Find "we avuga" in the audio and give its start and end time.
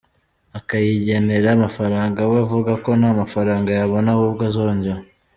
2.29-2.71